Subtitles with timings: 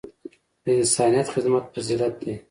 [0.63, 2.33] د انسانیت خدمت فضیلت دی.